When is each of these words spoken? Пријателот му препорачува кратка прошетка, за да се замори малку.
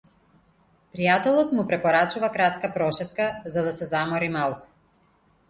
Пријателот 0.95 1.53
му 1.57 1.65
препорачува 1.71 2.31
кратка 2.39 2.73
прошетка, 2.79 3.29
за 3.59 3.67
да 3.69 3.75
се 3.83 3.91
замори 3.93 4.33
малку. 4.41 5.07